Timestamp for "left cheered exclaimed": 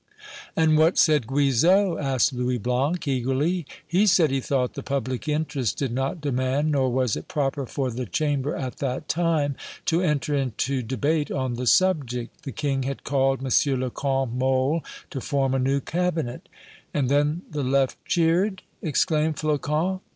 17.63-19.35